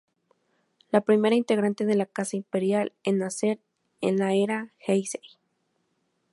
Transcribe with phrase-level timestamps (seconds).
[0.89, 3.59] La primera integrante de la casa imperial en nacer
[4.01, 5.21] en la Era Heisei.